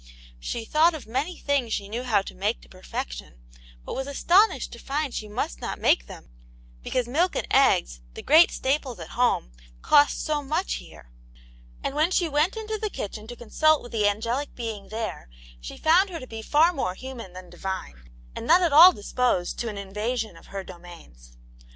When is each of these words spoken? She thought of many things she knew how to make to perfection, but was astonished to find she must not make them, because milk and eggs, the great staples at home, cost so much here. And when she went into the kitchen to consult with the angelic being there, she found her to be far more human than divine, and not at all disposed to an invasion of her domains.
She 0.39 0.65
thought 0.65 0.95
of 0.95 1.05
many 1.05 1.37
things 1.37 1.73
she 1.73 1.87
knew 1.87 2.01
how 2.01 2.23
to 2.23 2.33
make 2.33 2.59
to 2.61 2.67
perfection, 2.67 3.35
but 3.85 3.93
was 3.93 4.07
astonished 4.07 4.71
to 4.73 4.79
find 4.79 5.13
she 5.13 5.27
must 5.27 5.61
not 5.61 5.77
make 5.79 6.07
them, 6.07 6.31
because 6.81 7.07
milk 7.07 7.35
and 7.35 7.45
eggs, 7.51 8.01
the 8.15 8.23
great 8.23 8.49
staples 8.49 8.99
at 8.99 9.09
home, 9.09 9.51
cost 9.83 10.25
so 10.25 10.41
much 10.41 10.77
here. 10.81 11.11
And 11.83 11.93
when 11.93 12.09
she 12.09 12.27
went 12.27 12.57
into 12.57 12.79
the 12.79 12.89
kitchen 12.89 13.27
to 13.27 13.35
consult 13.35 13.83
with 13.83 13.91
the 13.91 14.07
angelic 14.07 14.55
being 14.55 14.89
there, 14.89 15.29
she 15.59 15.77
found 15.77 16.09
her 16.09 16.19
to 16.19 16.25
be 16.25 16.41
far 16.41 16.73
more 16.73 16.95
human 16.95 17.33
than 17.33 17.51
divine, 17.51 18.09
and 18.35 18.47
not 18.47 18.63
at 18.63 18.73
all 18.73 18.93
disposed 18.93 19.59
to 19.59 19.69
an 19.69 19.77
invasion 19.77 20.35
of 20.35 20.47
her 20.47 20.63
domains. 20.63 21.37